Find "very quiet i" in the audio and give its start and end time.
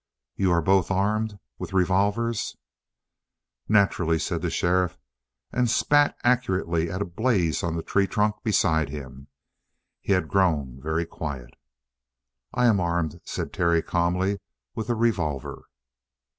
10.81-12.65